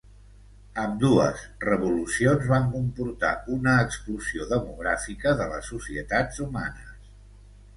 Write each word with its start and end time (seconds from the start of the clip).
Ambdues 0.83 1.41
revolucions 1.65 2.47
van 2.53 2.65
comportar 2.77 3.31
una 3.57 3.75
explosió 3.83 4.49
demogràfica 4.55 5.35
de 5.43 5.49
les 5.53 5.71
societats 5.75 6.43
humanes. 6.47 7.17